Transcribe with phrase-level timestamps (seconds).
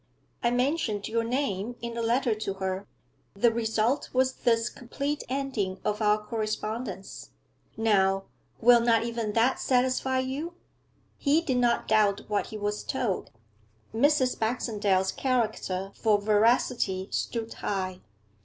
[0.41, 2.87] I mentioned your name in a letter to her;
[3.35, 7.29] the result was this complete ending of our correspondence.
[7.77, 8.23] Now,
[8.59, 10.55] will not even that satisfy you?'
[11.17, 13.29] He did not doubt what he was told;
[13.93, 14.39] Mrs.
[14.39, 18.01] Baxendale's character for veracity stood high.